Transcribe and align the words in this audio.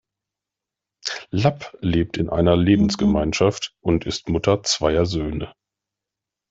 Lapp 1.29 1.77
lebt 1.81 2.17
in 2.17 2.27
einer 2.31 2.57
Lebensgemeinschaft 2.57 3.75
und 3.81 4.07
ist 4.07 4.29
Mutter 4.29 4.63
zweier 4.63 5.05
Söhne. 5.05 5.53